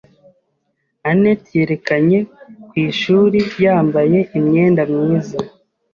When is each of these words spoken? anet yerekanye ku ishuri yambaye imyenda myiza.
anet 1.09 1.43
yerekanye 1.57 2.19
ku 2.67 2.73
ishuri 2.87 3.39
yambaye 3.63 4.19
imyenda 4.37 4.81
myiza. 4.91 5.37